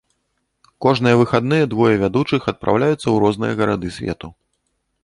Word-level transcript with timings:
Кожныя 0.85 1.19
выхадныя 1.19 1.67
двое 1.75 1.93
вядучых 2.05 2.49
адпраўляюцца 2.53 3.05
ў 3.09 3.15
розныя 3.27 3.53
гарады 3.63 3.87
свету. 4.01 4.27